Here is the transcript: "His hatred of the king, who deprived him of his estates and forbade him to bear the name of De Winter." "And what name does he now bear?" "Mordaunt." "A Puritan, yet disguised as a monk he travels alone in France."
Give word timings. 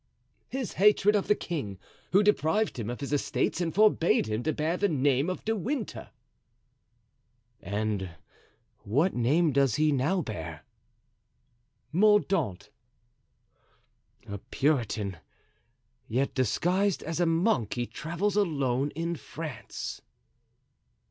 "His 0.49 0.73
hatred 0.73 1.15
of 1.15 1.27
the 1.27 1.35
king, 1.35 1.77
who 2.11 2.23
deprived 2.23 2.79
him 2.79 2.89
of 2.89 3.01
his 3.01 3.13
estates 3.13 3.61
and 3.61 3.71
forbade 3.71 4.25
him 4.25 4.41
to 4.41 4.51
bear 4.51 4.75
the 4.75 4.89
name 4.89 5.29
of 5.29 5.45
De 5.45 5.55
Winter." 5.55 6.09
"And 7.61 8.09
what 8.79 9.13
name 9.13 9.51
does 9.51 9.75
he 9.75 9.91
now 9.91 10.21
bear?" 10.23 10.65
"Mordaunt." 11.91 12.71
"A 14.27 14.39
Puritan, 14.39 15.17
yet 16.07 16.33
disguised 16.33 17.03
as 17.03 17.19
a 17.19 17.27
monk 17.27 17.75
he 17.75 17.85
travels 17.85 18.35
alone 18.35 18.89
in 18.95 19.15
France." 19.15 20.01